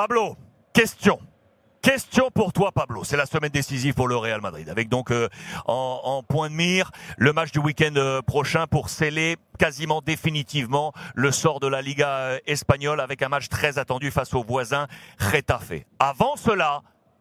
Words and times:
Pablo, 0.00 0.34
question. 0.72 1.20
Question 1.82 2.30
pour 2.30 2.54
toi, 2.54 2.72
Pablo. 2.72 3.04
C'est 3.04 3.18
la 3.18 3.26
semaine 3.26 3.50
décisive 3.50 3.92
pour 3.92 4.08
le 4.08 4.16
Real 4.16 4.40
Madrid, 4.40 4.66
avec 4.70 4.88
donc 4.88 5.10
euh, 5.10 5.28
en, 5.66 6.22
point 6.26 6.48
de 6.48 6.54
mire 6.54 6.90
le 7.18 7.34
match 7.34 7.52
du 7.52 7.58
week-end 7.58 7.92
euh, 7.96 8.22
prochain 8.22 8.66
pour 8.66 8.88
sceller 8.88 9.36
quasiment 9.58 10.00
définitivement 10.00 10.94
le 11.14 11.30
sort 11.30 11.60
de 11.60 11.66
la 11.66 11.82
Liga 11.82 12.08
euh, 12.08 12.38
espagnole, 12.46 12.98
avec 12.98 13.20
un 13.20 13.28
match 13.28 13.50
très 13.50 13.76
attendu 13.76 14.10
face 14.10 14.32
au 14.32 14.42
voisin 14.42 14.86
Retafe. 15.18 15.84
Avant 15.98 16.36
cela, 16.36 16.80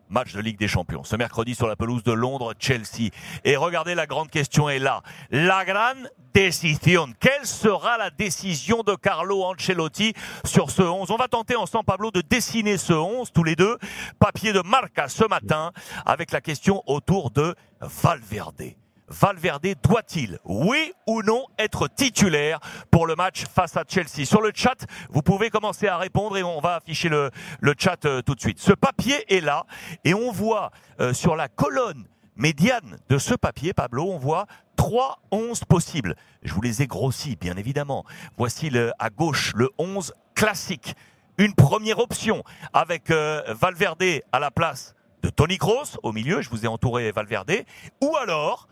match 0.10 0.34
de 0.34 0.42
Ligue 0.42 0.58
des 0.58 0.68
Champions. 0.68 1.04
Ce 1.04 1.16
mercredi 1.16 1.56
sur 1.56 1.68
la 1.68 1.76
pelouse 1.76 2.04
de 2.04 2.12
Londres, 2.12 2.54
Chelsea. 2.60 3.12
Et 3.44 3.56
regardez, 3.56 3.96
la 3.96 4.06
grande 4.06 4.30
question 4.30 4.70
est 4.70 4.80
là. 4.80 5.02
La 5.32 5.66
grande 5.66 6.10
décision. 6.34 7.08
Quelle 7.20 7.46
sera 7.46 7.98
la 7.98 8.10
décision 8.10 8.84
de 8.84 8.96
Carlo 8.96 9.44
Ancelotti 9.44 10.14
sur 10.44 10.72
ce 10.72 10.82
11 10.82 11.12
On 11.12 11.16
va 11.16 11.28
tenter 11.28 11.56
ensemble, 11.56 11.86
Pablo, 11.86 12.12
de 12.12 12.22
dessiner 12.22 12.78
ce 12.78 12.94
11 12.94 13.32
tous 13.32 13.44
les 13.44 13.56
deux. 13.56 13.78
Papier 14.20 14.54
de 14.54 14.62
Marca 14.62 15.08
ce 15.08 15.26
matin 15.26 15.72
avec 16.06 16.32
la 16.32 16.42
question 16.42 16.84
autour 16.88 17.32
de 17.32 17.56
Valverde. 17.82 18.79
Valverde 19.10 19.68
doit-il, 19.84 20.40
oui 20.46 20.94
ou 21.08 21.22
non, 21.24 21.46
être 21.58 21.88
titulaire 21.88 22.60
pour 22.92 23.08
le 23.08 23.16
match 23.16 23.46
face 23.46 23.76
à 23.76 23.84
Chelsea? 23.88 24.26
Sur 24.26 24.42
le 24.42 24.52
chat, 24.54 24.86
vous 25.10 25.22
pouvez 25.22 25.50
commencer 25.50 25.88
à 25.88 25.98
répondre 25.98 26.38
et 26.38 26.44
on 26.44 26.60
va 26.60 26.76
afficher 26.76 27.10
le, 27.10 27.32
le 27.60 27.74
chat 27.78 28.06
euh, 28.06 28.22
tout 28.22 28.36
de 28.36 28.40
suite. 28.40 28.60
Ce 28.60 28.74
papier 28.74 29.34
est 29.36 29.42
là 29.42 29.66
et 30.04 30.14
on 30.14 30.32
voit 30.32 30.72
euh, 31.00 31.14
sur 31.14 31.36
la 31.36 31.48
colonne 31.48 32.06
médiane 32.36 32.98
de 33.10 33.18
ce 33.18 33.34
papier, 33.34 33.74
Pablo, 33.74 34.06
on 34.06 34.18
voit 34.18 34.46
trois 34.76 35.20
11 35.32 35.66
possibles. 35.66 36.16
Je 36.42 36.54
vous 36.54 36.62
les 36.62 36.82
ai 36.82 36.88
grossis, 36.88 37.36
bien 37.36 37.58
évidemment. 37.58 38.06
Voici 38.38 38.70
le, 38.70 38.94
à 38.98 39.10
gauche 39.10 39.52
le 39.56 39.70
11 39.78 40.14
classique. 40.36 40.96
Une 41.38 41.54
première 41.54 42.00
option 42.00 42.44
avec 42.74 43.12
euh, 43.12 43.42
Valverde 43.48 44.04
à 44.32 44.40
la 44.40 44.52
place 44.52 44.96
de 45.22 45.30
Tony 45.30 45.58
Kroos 45.58 45.98
au 46.04 46.12
milieu, 46.12 46.42
je 46.42 46.50
vous 46.50 46.64
ai 46.64 46.68
entouré 46.68 47.12
Valverde, 47.12 47.64
ou 48.02 48.16
alors 48.16 48.68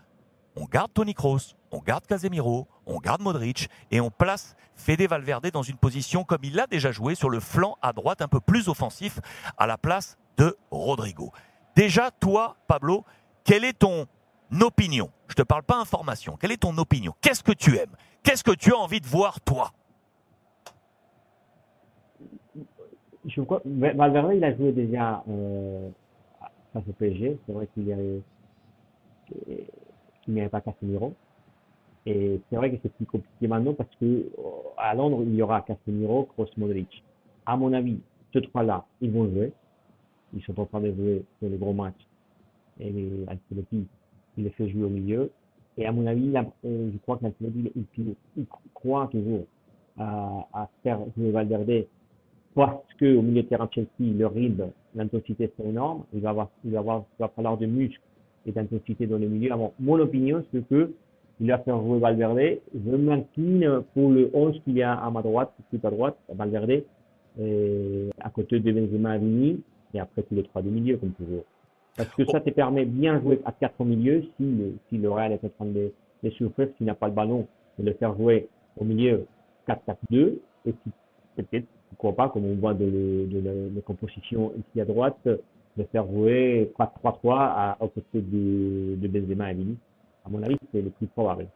on 0.60 0.66
garde 0.66 0.92
Tony 0.94 1.14
Kroos, 1.14 1.56
on 1.72 1.80
garde 1.80 2.06
Casemiro, 2.08 2.68
on 2.86 2.98
garde 2.98 3.22
Modric 3.22 3.70
et 3.92 4.02
on 4.02 4.10
place 4.10 4.56
Fede 4.76 5.08
Valverde 5.08 5.50
dans 5.52 5.62
une 5.62 5.78
position 5.78 6.24
comme 6.24 6.44
il 6.44 6.56
l'a 6.56 6.68
déjà 6.68 6.92
joué 6.92 7.16
sur 7.16 7.30
le 7.30 7.40
flanc 7.40 7.78
à 7.82 7.94
droite 7.94 8.22
un 8.22 8.28
peu 8.28 8.40
plus 8.40 8.68
offensif 8.68 9.20
à 9.58 9.68
la 9.68 9.78
place 9.78 10.18
de 10.38 10.58
Rodrigo. 10.72 11.32
Déjà, 11.76 12.12
toi, 12.12 12.56
Pablo, 12.68 13.06
quelle 13.44 13.64
est 13.66 13.78
ton 13.78 14.08
opinion? 14.62 15.12
Je 15.28 15.36
te 15.36 15.44
parle 15.44 15.64
pas 15.64 15.78
information. 15.80 16.38
Quelle 16.40 16.52
est 16.52 16.62
ton 16.62 16.78
opinion? 16.78 17.14
Qu'est-ce 17.22 17.44
que 17.44 17.52
tu 17.52 17.78
aimes? 17.78 17.96
Qu'est-ce 18.24 18.44
que 18.44 18.52
tu 18.52 18.74
as 18.74 18.78
envie 18.78 19.02
de 19.02 19.08
voir, 19.08 19.42
toi? 19.42 19.72
Valverde, 23.66 24.32
il 24.36 24.44
a 24.44 24.56
joué 24.56 24.72
déjà 24.72 25.24
euh, 25.30 25.90
face 26.74 26.84
au 26.88 26.94
PSG. 26.94 27.38
C'est 27.46 27.52
vrai 27.52 27.68
qu'il 27.74 27.88
y 27.88 27.94
n'y 30.33 30.42
avait 30.42 30.50
pas 30.50 30.61
Casemiro. 30.61 31.14
Et 32.06 32.39
c'est 32.50 32.56
vrai 32.56 32.72
que 32.72 32.78
c'est 32.81 32.94
plus 32.94 33.06
compliqué 33.06 33.47
maintenant 33.47 33.73
parce 33.73 33.94
que 34.00 34.06
euh, 34.06 34.42
à 34.78 34.95
Londres, 34.95 35.23
il 35.25 35.36
y 35.36 35.42
aura 35.42 35.61
Casemiro, 35.61 36.23
Kroos, 36.23 36.47
Modric. 36.58 37.03
À 37.45 37.58
mon 37.58 37.73
avis, 37.73 38.00
ces 38.33 38.42
trois-là, 38.42 38.86
ils 39.02 39.11
vont 39.11 39.30
jouer. 39.30 39.52
Ils 40.33 40.42
sont 40.44 40.59
en 40.59 40.66
train 40.66 40.81
de 40.81 40.94
jouer 40.94 41.23
sur 41.39 41.50
les 41.50 41.58
gros 41.58 41.73
matchs. 41.73 42.05
Et 42.80 42.92
Ancelotti, 43.28 43.88
il 44.38 44.44
les 44.44 44.50
fait 44.52 44.70
jouer 44.70 44.83
au 44.83 44.89
milieu. 44.89 45.31
Et 45.78 45.86
à 45.86 45.92
mon 45.92 46.05
avis, 46.08 46.33
euh, 46.36 46.92
je 46.92 46.98
crois 47.00 47.17
qu'Ancelotti, 47.17 47.72
il, 47.75 48.16
il, 48.38 48.45
croit 48.73 49.08
toujours 49.08 49.45
à, 49.98 50.48
à 50.53 50.70
faire 50.83 51.00
jouer 51.16 51.31
Valverde 51.31 51.86
parce 52.58 52.92
qu'au 53.00 53.22
milieu 53.22 53.44
de 53.44 53.48
terrain 53.48 53.70
Chelsea, 53.72 53.88
le 54.00 54.25
rythme, 54.25 54.72
l'intensité, 54.95 55.52
c'est 55.55 55.64
énorme. 55.64 56.05
Il 56.11 56.22
va, 56.22 56.31
avoir, 56.31 56.50
il, 56.66 56.72
va 56.72 56.80
avoir, 56.80 57.03
il 57.20 57.22
va 57.22 57.28
falloir 57.30 57.55
de 57.55 57.67
muscles 57.67 58.02
d'intensité 58.52 59.08
dans 59.08 59.17
le 59.17 59.28
milieu. 59.28 59.52
Alors, 59.52 59.73
mon 59.80 60.00
opinion, 60.00 60.44
c'est 60.52 60.67
que 60.67 60.92
il 61.40 61.52
a 61.52 61.59
fait 61.59 61.72
jouer 61.72 61.99
Valverde. 61.99 62.60
Je 62.73 62.95
m'incline 62.95 63.82
pour 63.94 64.10
le 64.10 64.30
11 64.33 64.60
qu'il 64.64 64.77
y 64.77 64.83
a 64.83 64.94
à 64.94 65.10
ma 65.11 65.22
droite, 65.22 65.54
tout 65.70 65.80
à 65.83 65.92
droite, 65.92 66.17
Valverde, 66.30 66.83
et 67.39 68.10
à 68.20 68.30
côté 68.30 68.60
de 68.60 68.72
Benzema 68.72 69.16
et 69.16 69.20
Vini, 69.20 69.61
et 69.94 69.99
après 69.99 70.23
tous 70.23 70.33
les 70.33 70.44
trois 70.44 70.61
du 70.61 70.70
milieu, 70.70 70.98
comme 70.98 71.11
toujours. 71.11 71.44
Parce 71.95 72.10
que 72.16 72.26
ça 72.26 72.39
te 72.39 72.49
permet 72.49 72.86
bien 72.86 73.20
jouer 73.22 73.39
à 73.45 73.52
quatre 73.52 73.80
au 73.80 73.86
milieu 73.86 74.23
si, 74.38 74.76
si 74.89 74.98
le 74.98 75.10
Real 75.10 75.32
est 75.32 75.43
en 75.43 75.49
train 75.49 75.66
de, 75.66 75.92
de 76.23 76.30
souffrir, 76.32 76.70
s'il 76.77 76.88
n'a 76.88 76.95
pas 76.95 77.08
le 77.08 77.14
ballon, 77.14 77.48
de 77.77 77.86
le 77.86 77.93
faire 77.93 78.16
jouer 78.16 78.48
au 78.80 78.83
milieu 78.83 79.26
4-4-2, 79.67 80.38
et 80.66 80.73
peut-être, 81.36 81.66
pourquoi 81.89 82.16
pas, 82.16 82.30
comme 82.30 82.45
on 82.45 82.55
voit 82.55 82.73
de, 82.73 82.86
de, 82.86 83.42
de 83.42 83.76
la 83.76 83.82
composition 83.82 84.52
ici 84.58 84.82
à 84.82 84.86
droite, 84.86 85.27
de 85.77 85.83
faire 85.92 86.05
jouer 86.08 86.71
4-3-3 86.77 87.36
à, 87.36 87.77
côté 87.80 88.02
de, 88.15 88.95
de 88.95 89.08
Benzema 89.08 89.52
et 89.52 89.55
Vini. 89.55 89.77
À 90.26 90.30
mon 90.30 90.42
avis, 90.43 90.58
c'est 90.73 90.82
le 90.82 90.89
plus 90.89 91.08
probable. 91.08 91.48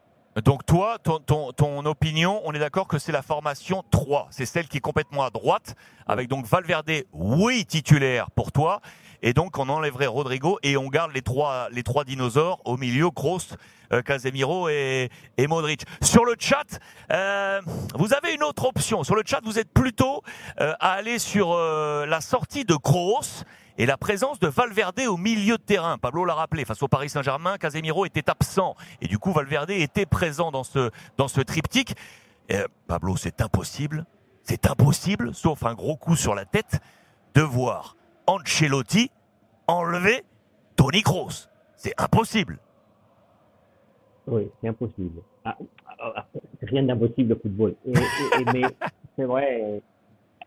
Donc 0.45 0.65
toi, 0.65 0.97
ton, 0.97 1.85
opinion, 1.85 2.41
on 2.45 2.53
est 2.53 2.59
d'accord 2.59 2.87
que 2.87 2.97
c'est 2.97 3.11
la 3.11 3.21
formation 3.21 3.83
3. 3.91 4.27
C'est 4.31 4.45
celle 4.45 4.69
qui 4.69 4.77
est 4.77 4.81
complètement 4.81 5.23
à 5.23 5.29
droite, 5.29 5.75
avec 6.07 6.29
donc 6.29 6.45
Valverde, 6.45 6.89
oui, 7.11 7.65
titulaire 7.65 8.31
pour 8.31 8.53
toi. 8.53 8.79
Et 9.23 9.33
donc 9.33 9.59
on 9.59 9.67
enlèverait 9.67 10.07
Rodrigo 10.07 10.57
et 10.63 10.77
on 10.77 10.87
garde 10.87 11.11
les 11.13 11.21
trois, 11.21 11.67
les 11.71 11.83
trois 11.83 12.05
dinosaures 12.05 12.61
au 12.63 12.77
milieu, 12.77 13.09
Gross, 13.09 13.55
euh, 13.91 14.01
Casemiro 14.01 14.69
et, 14.69 15.09
et, 15.37 15.47
Modric. 15.47 15.83
Sur 16.01 16.23
le 16.23 16.35
chat, 16.39 16.79
euh, 17.11 17.61
vous 17.95 18.13
avez 18.13 18.33
une 18.33 18.43
autre 18.43 18.65
option. 18.65 19.03
Sur 19.03 19.15
le 19.15 19.23
chat, 19.25 19.41
vous 19.43 19.59
êtes 19.59 19.71
plutôt 19.71 20.23
euh, 20.61 20.73
à 20.79 20.93
aller 20.93 21.19
sur 21.19 21.53
la 21.53 22.21
sortie 22.21 22.63
de 22.63 22.75
Gross 22.75 23.43
et 23.77 23.85
la 23.85 23.97
présence 23.97 24.39
de 24.39 24.47
Valverde 24.47 25.01
au 25.07 25.17
milieu 25.17 25.57
de 25.57 25.63
terrain. 25.63 25.97
Pablo 25.97 26.25
l'a 26.25 26.33
rappelé, 26.33 26.65
face 26.65 26.81
au 26.83 26.87
Paris 26.87 27.09
Saint-Germain, 27.09 27.57
Casemiro 27.57 28.05
était 28.05 28.29
absent 28.29 28.75
et 29.01 29.07
du 29.07 29.17
coup 29.17 29.31
Valverde 29.31 29.71
était 29.71 30.05
présent 30.05 30.51
dans 30.51 30.63
ce, 30.63 30.91
dans 31.17 31.27
ce 31.27 31.41
triptyque. 31.41 31.95
Pablo, 32.87 33.15
c'est 33.15 33.41
impossible, 33.41 34.05
c'est 34.43 34.69
impossible, 34.69 35.33
sauf 35.33 35.63
un 35.65 35.73
gros 35.73 35.95
coup 35.95 36.15
sur 36.15 36.35
la 36.35 36.45
tête, 36.45 36.79
de 37.33 37.41
voir 37.41 37.95
Ancelotti 38.27 39.09
enlever 39.67 40.23
Tony 40.75 41.01
Kroos. 41.01 41.47
C'est 41.75 41.93
impossible. 41.97 42.59
Oui, 44.27 44.49
c'est 44.61 44.67
impossible. 44.67 45.21
Ah, 45.43 45.57
ah, 45.99 46.13
ah, 46.15 46.25
rien 46.61 46.83
d'impossible 46.83 47.33
au 47.33 47.39
football. 47.39 47.75
mais 48.53 48.61
c'est 49.15 49.23
vrai, 49.23 49.81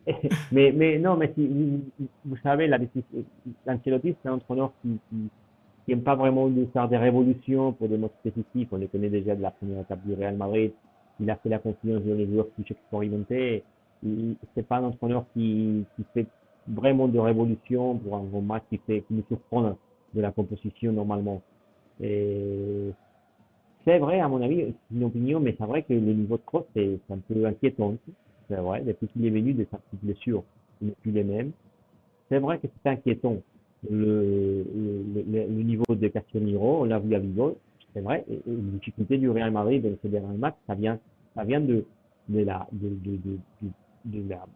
mais, 0.52 0.98
non, 0.98 1.16
mais 1.16 1.32
si, 1.34 1.46
vous, 2.24 2.36
savez, 2.42 2.66
l'Ancelotti, 2.68 4.14
c'est 4.22 4.28
un 4.28 4.34
entraîneur 4.34 4.72
qui, 4.82 4.98
qui 5.86 5.96
pas 5.96 6.14
vraiment 6.14 6.50
faire 6.72 6.88
des 6.88 6.96
révolutions 6.96 7.72
pour 7.72 7.88
des 7.88 7.96
modes 7.96 8.12
spécifiques. 8.20 8.68
On 8.72 8.76
les 8.76 8.88
connaît 8.88 9.08
déjà 9.08 9.34
de 9.34 9.42
la 9.42 9.50
première 9.50 9.80
étape 9.80 10.04
du 10.04 10.14
Real 10.14 10.36
Madrid. 10.36 10.72
Il 11.20 11.30
a 11.30 11.36
fait 11.36 11.48
la 11.48 11.58
confiance 11.58 12.02
dans 12.02 12.14
les 12.14 12.26
joueurs 12.26 12.48
plus 12.48 12.64
expérimentés. 12.68 13.62
C'est 14.54 14.66
pas 14.66 14.78
un 14.78 14.84
entraîneur 14.84 15.24
qui, 15.32 15.84
fait 16.12 16.26
vraiment 16.66 17.08
de 17.08 17.18
révolution 17.18 17.96
pour 17.98 18.16
un 18.16 18.24
grand 18.24 18.40
match 18.40 18.64
qui 18.70 18.78
fait, 18.86 19.02
qui 19.02 19.14
nous 19.14 19.24
surprend 19.28 19.76
de 20.14 20.20
la 20.20 20.32
composition 20.32 20.92
normalement. 20.92 21.40
C'est 22.00 23.98
vrai, 23.98 24.20
à 24.20 24.28
mon 24.28 24.42
avis, 24.42 24.74
c'est 24.88 24.96
une 24.96 25.04
opinion, 25.04 25.40
mais 25.40 25.54
c'est 25.58 25.66
vrai 25.66 25.82
que 25.82 25.92
le 25.92 26.12
niveau 26.12 26.36
de 26.36 26.42
cross, 26.44 26.64
c'est 26.74 26.98
un 27.10 27.18
peu 27.18 27.44
inquiétant 27.46 27.94
c'est 28.48 28.56
vrai. 28.56 28.82
Depuis 28.82 29.08
qu'il 29.08 29.26
est 29.26 29.30
venu 29.30 29.52
de 29.52 29.66
sa 29.70 29.78
petite 29.78 30.04
blessure, 30.04 30.42
il 30.80 30.88
n'est 30.88 30.94
plus 31.02 31.12
les 31.12 31.24
mêmes. 31.24 31.52
C'est 32.28 32.38
vrai 32.38 32.58
que 32.58 32.66
c'est 32.66 32.90
inquiétant. 32.90 33.36
Le, 33.90 34.64
le, 34.74 35.46
le, 35.46 35.62
niveau 35.62 35.84
de 35.94 36.08
Casemiro, 36.08 36.82
on 36.82 36.84
l'a 36.84 36.98
vu 36.98 37.14
à 37.14 37.18
Vigo, 37.18 37.58
c'est 37.92 38.00
vrai. 38.00 38.24
Et, 38.30 38.40
et 39.10 39.18
du 39.18 39.30
Real 39.30 39.50
Madrid 39.50 39.82
dans 39.82 39.96
ces 40.00 40.08
derniers 40.08 40.38
matchs, 40.38 40.56
ça 40.66 40.74
vient, 40.74 40.98
ça 41.34 41.44
vient 41.44 41.60
de, 41.60 41.84
de 42.28 42.40
la, 42.40 42.66
de, 42.72 42.88
de, 42.88 43.18
de, 43.26 43.68
de 44.06 44.28
la 44.30 44.46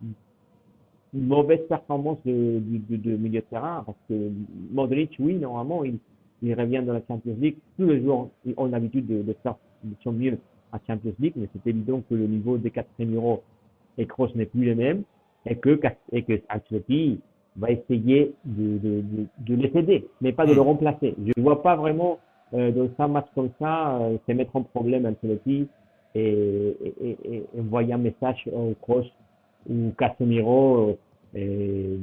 mauvaise 1.12 1.60
performance 1.68 2.18
de, 2.24 2.60
de, 2.88 2.96
de, 2.96 3.16
milieu 3.16 3.40
de 3.40 3.46
terrain, 3.46 3.82
parce 3.84 3.98
que 4.08 4.30
Modric, 4.72 5.14
oui, 5.18 5.34
normalement, 5.34 5.84
il, 5.84 5.98
il 6.42 6.54
revient 6.54 6.82
dans 6.84 6.94
la 6.94 7.02
Champions 7.06 7.36
League. 7.38 7.56
Tous 7.76 7.86
les 7.86 8.02
jours, 8.02 8.30
ils 8.46 8.54
ont 8.56 8.66
l'habitude 8.66 9.06
de, 9.06 9.22
de 9.22 9.32
faire 9.42 9.56
son 10.02 10.12
mieux 10.12 10.38
à 10.72 10.78
Champions 10.86 11.14
League, 11.18 11.34
mais 11.36 11.48
c'est 11.52 11.68
évident 11.68 12.02
que 12.08 12.14
le 12.14 12.26
niveau 12.26 12.56
des 12.58 12.70
quatre 12.70 12.90
numéros 12.98 13.42
et 13.98 14.06
Kroos 14.06 14.28
n'est 14.34 14.46
plus 14.46 14.64
le 14.64 14.74
même 14.74 15.02
et 15.46 15.56
que, 15.56 15.78
et 16.12 16.22
que 16.22 16.40
Ancelotti 16.50 17.20
va 17.56 17.70
essayer 17.70 18.32
de, 18.44 18.78
de, 18.78 19.00
de, 19.00 19.26
de 19.38 19.54
les 19.54 19.78
aider, 19.78 20.08
mais 20.20 20.32
pas 20.32 20.46
de 20.46 20.52
le 20.52 20.60
mm. 20.60 20.64
remplacer. 20.64 21.14
Je 21.18 21.32
ne 21.36 21.42
vois 21.42 21.62
pas 21.62 21.76
vraiment 21.76 22.18
euh, 22.54 22.70
dans 22.70 23.04
un 23.04 23.08
match 23.08 23.26
comme 23.34 23.50
ça 23.58 23.98
euh, 23.98 24.16
se 24.26 24.32
mettre 24.32 24.54
en 24.56 24.62
problème 24.62 25.06
Ancelotti 25.06 25.68
et, 26.14 26.20
et, 26.20 26.94
et, 27.00 27.18
et 27.34 27.60
envoyer 27.60 27.92
un 27.92 27.98
message 27.98 28.48
au 28.52 28.74
Kroos 28.80 29.04
ou 29.68 29.90
Casemiro 29.98 30.96
et, 31.34 31.98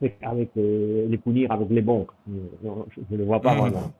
avec, 0.00 0.18
avec 0.22 0.50
euh, 0.56 1.06
les 1.08 1.18
punir 1.18 1.52
avec 1.52 1.68
les 1.70 1.82
banques. 1.82 2.10
Je 2.26 3.00
ne 3.10 3.16
le 3.18 3.24
vois 3.24 3.40
pas 3.40 3.54
mmh. 3.54 3.58
vraiment. 3.58 3.92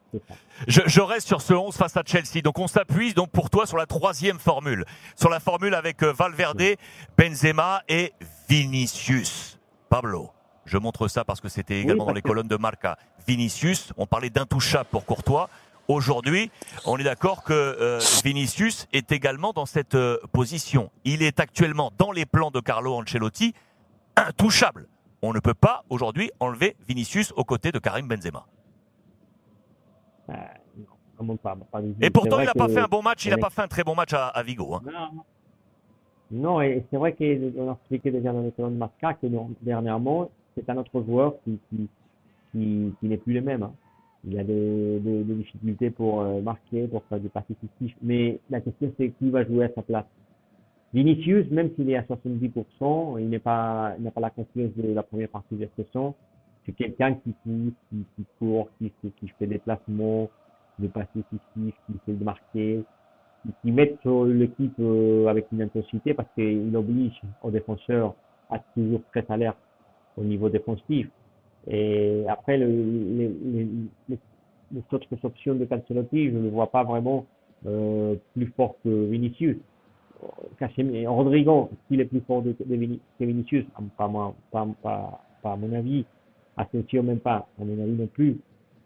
Je, 0.67 0.81
je, 0.87 1.01
reste 1.01 1.27
sur 1.27 1.41
ce 1.41 1.53
11 1.53 1.75
face 1.77 1.97
à 1.97 2.03
Chelsea. 2.05 2.43
Donc 2.43 2.59
on 2.59 2.67
s'appuie 2.67 3.15
donc 3.15 3.31
pour 3.31 3.51
toi 3.51 3.67
sur 3.67 3.77
la 3.77 3.87
troisième 3.87 4.39
formule, 4.39 4.85
sur 5.17 5.31
la 5.31 5.41
formule 5.41 5.75
avec 5.75 6.03
euh, 6.03 6.13
Valverde, 6.13 6.63
Benzema 7.17 7.83
et 7.89 8.13
Vinicius. 8.49 9.59
Pablo. 9.89 10.31
Je 10.65 10.79
montre 10.79 11.09
ça 11.09 11.25
parce 11.25 11.41
que 11.41 11.49
c'était 11.49 11.81
également 11.81 12.07
dans 12.07 12.13
les 12.13 12.23
colonnes 12.23 12.49
de 12.49 12.57
Marca. 12.57 12.97
Vinicius, 13.27 13.93
on 13.97 14.07
parlait 14.07 14.31
d'intouchable 14.31 14.89
pour 14.91 15.05
Courtois. 15.05 15.49
Aujourd'hui, 15.89 16.53
on 16.87 16.97
est 16.99 17.03
d'accord 17.03 17.43
que 17.43 17.53
euh, 17.53 17.99
Vinicius 18.25 18.87
est 18.93 19.11
également 19.11 19.53
dans 19.53 19.67
cette 19.67 19.97
euh, 19.97 20.19
position. 20.31 20.93
Il 21.05 21.25
est 21.25 21.41
actuellement 21.41 21.91
dans 21.99 22.13
les 22.13 22.27
plans 22.27 22.53
de 22.53 22.61
Carlo 22.61 22.95
Ancelotti 22.95 23.55
intouchable. 24.29 24.87
On 25.23 25.33
ne 25.33 25.41
peut 25.41 25.55
pas 25.55 25.85
aujourd'hui 25.91 26.31
enlever 26.41 26.77
Vinicius 26.89 27.33
aux 27.37 27.45
côtés 27.45 27.73
de 27.73 27.79
Karim 27.79 28.09
Benzema. 28.09 28.47
Euh, 30.31 30.35
non, 31.23 31.37
pas, 31.37 31.57
pas 31.71 31.83
et 32.01 32.09
pourtant, 32.09 32.41
il 32.41 32.47
n'a 32.47 32.55
pas 32.55 32.69
fait 32.69 32.81
un 32.81 32.89
bon 32.89 33.03
match, 33.03 33.27
il 33.27 33.31
n'a 33.31 33.37
pas 33.37 33.51
fait 33.51 33.63
un 33.63 33.69
très 33.69 33.85
bon 33.85 33.95
match 33.95 34.15
à, 34.15 34.29
à 34.29 34.43
Vigo. 34.43 34.75
Hein. 34.75 34.81
Non, 34.87 35.23
non, 36.31 36.63
et 36.63 36.85
c'est 36.91 36.97
vrai 36.97 37.13
qu'on 37.13 37.69
a 37.69 37.73
expliqué 37.73 38.11
déjà 38.11 38.33
dans 38.33 38.41
les 38.43 38.53
colonnes 38.53 38.75
de 38.75 38.79
Marca 38.79 39.15
que 39.15 39.27
dernièrement, 39.61 40.31
c'est 40.55 40.69
un 40.71 40.79
autre 40.79 41.03
joueur 41.03 41.35
qui, 41.45 41.59
qui, 41.69 41.89
qui, 42.53 42.95
qui 42.99 43.07
n'est 43.07 43.19
plus 43.19 43.35
le 43.35 43.43
même. 43.43 43.65
Hein. 43.65 43.73
Il 44.25 44.39
a 44.39 44.45
des, 44.45 45.01
des, 45.01 45.25
des 45.25 45.35
difficultés 45.35 45.91
pour 45.91 46.21
euh, 46.21 46.41
marquer, 46.41 46.87
pour 46.87 47.03
faire 47.05 47.21
du 47.21 47.29
participatif. 47.29 47.95
Mais 48.03 48.39
la 48.49 48.61
question, 48.61 48.93
c'est 48.97 49.11
qui 49.11 49.31
va 49.31 49.45
jouer 49.45 49.67
à 49.67 49.75
sa 49.75 49.83
place? 49.83 50.05
Vinicius, 50.93 51.49
même 51.51 51.71
s'il 51.77 51.89
est 51.91 51.97
à 51.97 52.03
70%, 52.03 53.21
il 53.21 53.29
n'est 53.29 53.39
pas, 53.39 53.95
n'a 54.01 54.11
pas 54.11 54.21
la 54.21 54.31
confiance 54.31 54.71
de 54.77 54.93
la 54.93 55.03
première 55.03 55.29
partie 55.29 55.55
de 55.55 55.63
la 55.65 55.85
saison. 55.85 56.15
C'est 56.67 56.73
quelqu'un 56.73 57.15
qui, 57.15 57.33
qui, 57.45 57.75
qui, 57.91 58.25
court, 58.39 58.69
qui, 58.79 58.93
qui, 59.03 59.29
fait 59.39 59.47
des 59.47 59.59
placements, 59.59 60.29
de 60.79 60.89
participatif, 60.89 61.41
qui 61.55 61.99
fait 62.05 62.25
marquer, 62.25 62.83
qui, 63.63 63.71
met 63.71 63.97
sur 64.03 64.25
l'équipe 64.25 64.75
euh, 64.81 65.27
avec 65.29 65.47
une 65.53 65.63
intensité 65.63 66.13
parce 66.13 66.29
qu'il 66.35 66.75
oblige 66.77 67.21
aux 67.43 67.51
défenseurs 67.51 68.15
à 68.51 68.57
être 68.57 68.65
toujours 68.75 69.01
très 69.13 69.25
alerte 69.29 69.59
au 70.17 70.25
niveau 70.25 70.49
défensif. 70.49 71.09
Et 71.69 72.25
après, 72.29 72.59
le, 72.59 72.67
les, 72.67 73.29
les, 73.29 73.69
les, 74.09 74.83
autres 74.93 75.09
options 75.23 75.55
de 75.55 75.65
Cancelotti, 75.65 76.31
je 76.31 76.37
ne 76.37 76.49
vois 76.49 76.71
pas 76.71 76.85
vraiment 76.85 77.27
euh, 77.67 78.17
plus 78.35 78.47
fort 78.57 78.77
que 78.83 79.07
Vinicius. 79.07 79.57
Casemiro, 80.59 81.15
Rodrigo, 81.15 81.71
s'il 81.89 82.01
est 82.01 82.05
plus 82.05 82.21
fort 82.21 82.43
que 82.43 83.25
Vinicius, 83.25 83.65
pas, 83.97 84.09
moi, 84.09 84.35
pas, 84.51 84.67
pas, 84.83 85.21
pas 85.43 85.53
à 85.53 85.57
mon 85.57 85.73
avis. 85.73 86.05
Asensio 86.57 87.03
même 87.03 87.21
pas, 87.21 87.47
à 87.61 87.65
mon 87.65 87.83
avis 87.83 87.93
non 87.93 88.07
plus. 88.07 88.39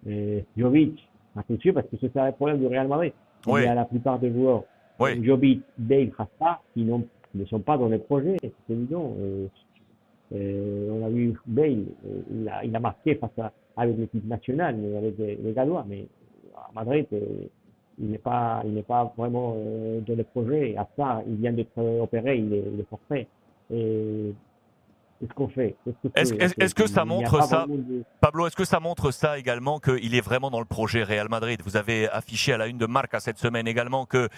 Et 0.06 0.44
Jovic, 0.56 1.08
Asensio 1.36 1.72
parce 1.72 1.86
que 1.88 1.96
c'est 2.00 2.16
un 2.16 2.32
problème 2.32 2.58
du 2.58 2.66
Real 2.66 2.88
Madrid. 2.88 3.12
Oui. 3.46 3.62
Il 3.62 3.64
y 3.64 3.69
a 3.69 3.75
la 3.75 3.84
plupart 3.84 4.19
des 4.19 4.32
joueurs, 4.32 4.64
oui. 5.00 5.25
Jovic, 5.25 5.62
Dave, 5.76 6.10
Rasta, 6.16 6.60
qui, 6.72 6.84
ne 6.84 7.44
sont 7.46 7.60
pas 7.60 7.76
dans 7.76 7.88
les 7.88 7.98
projets, 7.98 8.36
c'est 8.40 8.72
évident. 8.72 9.14
Euh, 9.19 9.46
euh, 10.34 10.90
on 10.90 11.04
a 11.04 11.10
vu 11.10 11.34
Bale, 11.46 11.84
euh, 12.06 12.20
il 12.31 12.48
a, 12.48 12.64
il 12.64 12.75
a 12.75 12.81
marqué 12.81 13.16
face 13.16 13.38
à, 13.38 13.52
avec 13.76 13.98
l'équipe 13.98 14.25
nationale, 14.26 14.76
avec 14.96 15.19
les, 15.19 15.36
les, 15.36 15.52
Gallois, 15.52 15.84
mais 15.88 16.06
à 16.56 16.70
Madrid, 16.75 17.06
euh, 17.12 17.46
il 17.99 18.11
n'est 18.11 18.19
pas, 18.19 18.62
il 18.64 18.75
n'est 18.75 18.82
pas 18.82 19.12
vraiment 19.17 19.55
euh, 19.56 20.00
dans 20.00 20.17
le 20.17 20.25
projet. 20.25 20.76
À 20.76 20.87
ça, 20.96 21.23
il 21.26 21.37
vient 21.37 21.52
d'être 21.52 21.79
opéré, 21.79 22.38
il 22.38 22.52
est, 22.52 22.64
il 22.73 22.81
est 22.81 22.88
forfait. 22.88 23.26
Et 23.70 24.32
Qu'est-ce 25.20 25.34
qu'on 25.34 25.49
fait 25.49 25.76
Est-ce 26.14 26.34
est 26.34 26.62
est 26.62 26.75
que 26.75 26.87
ça 26.87 27.05
montre 27.05 27.43
ça, 27.44 27.66
Pablo 28.20 28.46
Est-ce 28.46 28.56
que 28.56 28.64
ça 28.64 28.81
montre 28.81 29.11
ça 29.11 29.38
également 29.38 29.78
qu'il 29.78 30.14
est 30.14 30.20
vraiment 30.20 30.50
dans 30.50 30.58
le 30.58 30.66
projet 30.66 31.02
Real 31.02 31.28
Madrid? 31.28 31.62
Vous 31.64 31.76
avez 31.76 32.08
affiché 32.08 32.52
à 32.52 32.58
la 32.58 32.66
une 32.66 32.78
de 32.78 32.87
Marca 32.87 33.20
cette 33.20 33.38
semaine 33.38 33.69
également 33.69 34.06
que 34.06 34.28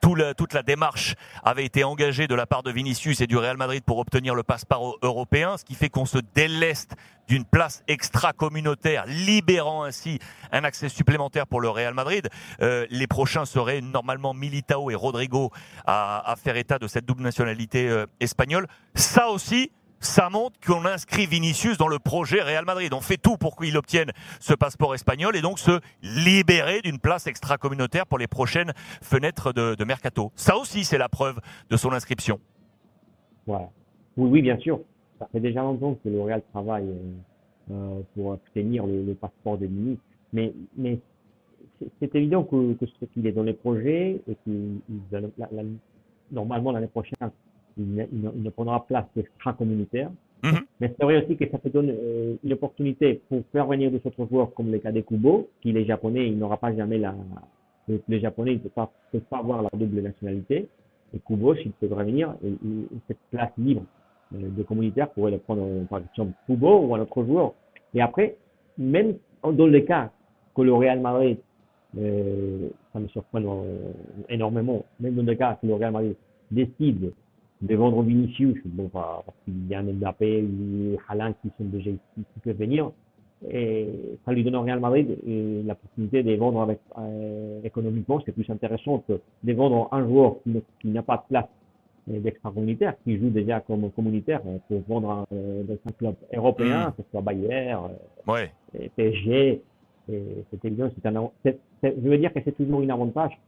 tout 0.00 0.14
la, 0.14 0.34
toute 0.34 0.54
la 0.54 0.62
démarche 0.62 1.14
avait 1.44 1.64
été 1.64 1.84
engagée 1.84 2.26
de 2.26 2.34
la 2.34 2.46
part 2.46 2.62
de 2.62 2.70
Vinicius 2.70 3.20
et 3.20 3.26
du 3.26 3.36
Real 3.36 3.56
Madrid 3.56 3.84
pour 3.84 3.98
obtenir 3.98 4.34
le 4.34 4.42
passeport 4.42 4.98
européen, 5.02 5.56
ce 5.58 5.64
qui 5.64 5.74
fait 5.74 5.90
qu'on 5.90 6.06
se 6.06 6.18
déleste 6.34 6.94
d'une 7.28 7.44
place 7.44 7.84
extra-communautaire, 7.86 9.04
libérant 9.06 9.84
ainsi 9.84 10.18
un 10.50 10.64
accès 10.64 10.88
supplémentaire 10.88 11.46
pour 11.46 11.60
le 11.60 11.68
Real 11.68 11.94
Madrid. 11.94 12.28
Euh, 12.60 12.86
les 12.90 13.06
prochains 13.06 13.44
seraient 13.44 13.80
normalement 13.80 14.34
Militao 14.34 14.90
et 14.90 14.94
Rodrigo 14.94 15.50
à, 15.86 16.30
à 16.30 16.36
faire 16.36 16.56
état 16.56 16.78
de 16.78 16.86
cette 16.88 17.04
double 17.06 17.22
nationalité 17.22 17.88
euh, 17.88 18.06
espagnole. 18.20 18.66
Ça 18.94 19.30
aussi, 19.30 19.70
ça 20.02 20.28
montre 20.30 20.58
qu'on 20.60 20.84
inscrit 20.84 21.26
Vinicius 21.26 21.78
dans 21.78 21.88
le 21.88 21.98
projet 21.98 22.42
Real 22.42 22.64
Madrid. 22.64 22.92
On 22.92 23.00
fait 23.00 23.16
tout 23.16 23.36
pour 23.36 23.56
qu'il 23.56 23.76
obtienne 23.76 24.10
ce 24.40 24.52
passeport 24.52 24.94
espagnol 24.94 25.36
et 25.36 25.42
donc 25.42 25.58
se 25.58 25.80
libérer 26.02 26.80
d'une 26.82 26.98
place 26.98 27.26
extra-communautaire 27.26 28.06
pour 28.06 28.18
les 28.18 28.26
prochaines 28.26 28.72
fenêtres 29.00 29.52
de, 29.52 29.84
mercato. 29.84 30.32
Ça 30.34 30.56
aussi, 30.56 30.84
c'est 30.84 30.98
la 30.98 31.08
preuve 31.08 31.40
de 31.70 31.76
son 31.76 31.92
inscription. 31.92 32.40
Oui, 33.46 33.56
oui, 34.16 34.42
bien 34.42 34.58
sûr. 34.58 34.80
Ça 35.18 35.28
fait 35.32 35.40
déjà 35.40 35.62
longtemps 35.62 35.96
que 36.02 36.08
le 36.08 36.20
Real 36.20 36.42
travaille 36.52 36.88
euh, 37.70 38.00
pour 38.14 38.26
obtenir 38.26 38.86
le, 38.86 39.14
passeport 39.14 39.58
de 39.58 39.66
Vinicius. 39.66 39.98
Mais, 40.32 40.52
mais 40.76 40.98
c'est 42.00 42.14
évident 42.14 42.44
que, 42.44 42.76
qu'il 43.12 43.26
est 43.26 43.32
dans 43.32 43.42
les 43.42 43.52
projets 43.52 44.20
et 44.28 44.36
que 44.44 44.50
normalement 46.30 46.72
l'année 46.72 46.86
prochaine, 46.86 47.30
il 47.78 47.94
ne, 47.94 48.04
il 48.12 48.42
ne 48.42 48.50
prendra 48.50 48.84
place 48.86 49.04
qu'extra-communautaire. 49.14 50.10
Mhm. 50.42 50.58
Mais 50.80 50.94
c'est 50.98 51.04
vrai 51.04 51.22
aussi 51.22 51.36
que 51.36 51.48
ça 51.48 51.58
te 51.58 51.68
donne 51.68 51.90
euh, 51.90 52.34
une 52.42 52.52
opportunité 52.52 53.20
pour 53.28 53.42
faire 53.52 53.66
venir 53.66 53.90
des 53.90 54.00
autres 54.04 54.26
joueurs 54.28 54.52
comme 54.54 54.72
le 54.72 54.78
cas 54.78 54.90
de 54.90 55.00
Kubo, 55.00 55.48
qui 55.60 55.72
les 55.72 55.84
Japonais, 55.84 56.26
il 56.26 56.38
n'aura 56.38 56.56
pas 56.56 56.74
jamais 56.74 56.98
la, 56.98 57.14
les 58.08 58.20
Japonais, 58.20 58.52
ils 58.52 58.56
ne 58.56 58.62
peuvent 58.62 58.72
pas, 58.72 58.92
peuvent 59.12 59.20
pas 59.22 59.38
avoir 59.38 59.62
la 59.62 59.70
double 59.72 60.00
nationalité. 60.00 60.68
Et 61.14 61.18
Kubo, 61.20 61.54
s'il 61.54 61.72
peut 61.72 61.88
revenir, 61.92 62.34
cette 63.06 63.18
place 63.30 63.52
libre 63.58 63.84
euh, 64.34 64.48
de 64.48 64.62
communautaire 64.62 65.10
pourrait 65.10 65.32
le 65.32 65.38
prendre 65.38 65.66
par 65.88 66.00
exemple 66.00 66.32
Kubo 66.46 66.86
ou 66.86 66.94
un 66.94 67.00
autre 67.00 67.24
joueur. 67.24 67.52
Et 67.94 68.00
après, 68.00 68.36
même 68.78 69.16
dans 69.42 69.66
le 69.66 69.80
cas 69.80 70.10
que 70.54 70.62
le 70.62 70.72
Real 70.72 71.00
Madrid, 71.00 71.38
euh, 71.98 72.68
ça 72.92 73.00
me 73.00 73.08
surprend 73.08 73.40
euh, 73.42 73.92
énormément, 74.28 74.84
même 75.00 75.14
dans 75.14 75.22
le 75.22 75.34
cas 75.34 75.58
que 75.60 75.66
le 75.66 75.74
Real 75.74 75.92
Madrid 75.92 76.16
décide 76.50 77.12
de 77.62 77.76
vendre 77.76 78.02
Vinicius, 78.02 78.58
bon, 78.64 78.88
parce 78.88 79.24
qu'il 79.44 79.68
y 79.68 79.74
a 79.74 79.82
Mbappé 79.82 80.38
et 80.40 80.98
Haaland 81.08 81.32
qui 81.40 81.48
sont 81.56 81.64
déjà 81.64 81.90
ici, 81.90 82.00
qui 82.16 82.40
peuvent 82.44 82.56
venir. 82.56 82.90
Et 83.50 83.88
ça 84.24 84.32
lui 84.32 84.44
donne 84.44 84.56
au 84.56 84.62
Real 84.62 84.80
Madrid 84.80 85.16
la 85.66 85.74
possibilité 85.74 86.22
de 86.22 86.34
vendre 86.36 86.60
avec, 86.60 86.78
euh, 86.98 87.60
économiquement, 87.64 88.20
c'est 88.24 88.32
plus 88.32 88.48
intéressant 88.50 89.02
que 89.06 89.20
de 89.42 89.52
vendre 89.52 89.88
un 89.92 90.06
joueur 90.06 90.36
qui, 90.80 90.88
n'a 90.88 91.02
pas 91.02 91.16
de 91.16 91.22
place 91.28 91.48
euh, 92.10 92.20
d'extra-communautaire, 92.20 92.94
qui 93.04 93.16
joue 93.16 93.30
déjà 93.30 93.60
comme 93.60 93.90
communautaire, 93.92 94.42
pour 94.68 94.82
vendre 94.88 95.26
euh, 95.32 95.62
dans 95.62 95.74
un 95.74 95.92
club 95.92 96.14
européen, 96.34 96.88
mm. 96.88 96.92
que 96.92 97.02
ce 97.02 97.10
soit 97.10 97.20
Bayer, 97.20 97.74
euh, 97.74 98.32
ouais. 98.32 98.50
PSG. 98.96 99.62
C'est 100.08 100.64
évident, 100.64 100.90
je 100.94 101.88
veux 101.90 102.18
dire 102.18 102.32
que 102.32 102.40
c'est 102.44 102.56
toujours 102.56 102.80
un 102.80 102.88
avantage 102.88 103.38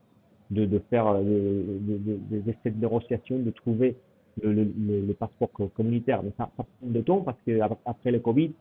de, 0.50 0.64
de 0.66 0.78
faire 0.90 1.06
euh, 1.06 1.22
des 1.22 1.98
de, 1.98 2.70
de, 2.70 2.80
négociations, 2.80 3.38
de 3.38 3.50
trouver 3.50 3.96
le, 4.42 4.52
le, 4.52 4.64
le, 5.06 5.14
passeport 5.14 5.50
communautaire. 5.74 6.22
Mais 6.22 6.32
ça, 6.36 6.50
ça 6.56 6.64
prend 6.64 6.66
de 6.82 7.00
temps 7.00 7.20
parce 7.20 7.38
que 7.46 7.58
après 7.86 8.10
le 8.10 8.18
Covid, 8.18 8.52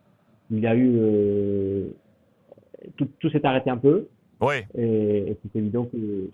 il 0.51 0.59
y 0.59 0.67
a 0.67 0.75
eu 0.75 0.93
euh, 0.95 1.87
tout, 2.95 3.07
tout 3.19 3.29
s'est 3.29 3.45
arrêté 3.45 3.69
un 3.69 3.77
peu. 3.77 4.07
Oui. 4.41 4.55
Et, 4.75 5.31
et 5.31 5.37
c'est 5.41 5.59
évident 5.59 5.85
que 5.85 6.29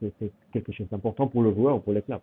c'est 0.00 0.32
quelque 0.52 0.72
chose 0.72 0.88
d'important 0.90 1.28
pour 1.28 1.42
le 1.42 1.52
joueur 1.54 1.76
ou 1.76 1.80
pour 1.80 1.92
les 1.92 2.02
clubs. 2.02 2.20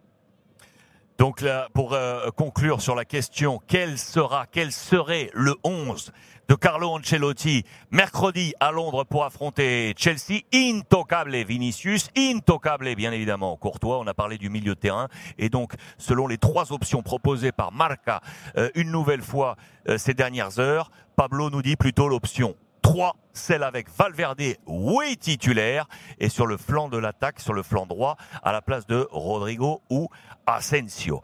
Donc 1.18 1.42
là, 1.42 1.68
pour 1.74 1.94
euh, 1.94 2.30
conclure 2.32 2.82
sur 2.82 2.96
la 2.96 3.06
question, 3.06 3.62
quel 3.68 3.98
sera, 3.98 4.46
quel 4.52 4.72
serait 4.72 5.30
le 5.34 5.56
11 5.64 6.12
de 6.50 6.56
Carlo 6.56 6.90
Ancelotti 6.90 7.64
mercredi 7.92 8.54
à 8.60 8.72
Londres 8.72 9.04
pour 9.04 9.24
affronter 9.24 9.94
Chelsea? 9.96 10.42
Intocable 10.54 11.36
Vinicius, 11.44 12.10
intocable 12.18 12.96
bien 12.96 13.12
évidemment 13.12 13.56
Courtois. 13.58 14.00
On 14.00 14.08
a 14.08 14.14
parlé 14.14 14.38
du 14.38 14.50
milieu 14.50 14.74
de 14.74 14.80
terrain 14.80 15.08
et 15.38 15.50
donc 15.50 15.74
selon 15.98 16.28
les 16.28 16.38
trois 16.38 16.74
options 16.74 17.04
proposées 17.04 17.52
par 17.52 17.72
Marca 17.72 18.22
euh, 18.58 18.70
une 18.74 18.92
nouvelle 18.92 19.22
fois 19.22 19.56
euh, 19.88 19.98
ces 19.98 20.16
dernières 20.16 20.60
heures, 20.60 20.90
Pablo 21.16 21.52
nous 21.52 21.62
dit 21.62 21.76
plutôt 21.76 22.08
l'option 22.08 22.56
3, 22.84 23.16
celle 23.34 23.64
avec 23.64 23.90
Valverde, 23.90 24.44
oui 24.68 25.18
titulaire, 25.18 25.88
et 26.20 26.30
sur 26.30 26.46
le 26.46 26.58
flanc 26.58 26.90
de 26.90 26.98
l'attaque, 27.00 27.40
sur 27.40 27.54
le 27.54 27.64
flanc 27.64 27.88
droit, 27.88 28.18
à 28.44 28.52
la 28.52 28.62
place 28.62 28.86
de 28.86 29.08
Rodrigo 29.10 29.82
ou 29.90 30.10
Asensio. 30.46 31.22